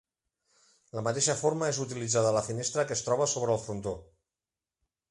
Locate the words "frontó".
3.69-3.97